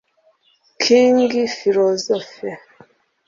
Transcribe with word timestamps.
King 0.81 1.19
Phyilosophe 1.55 2.49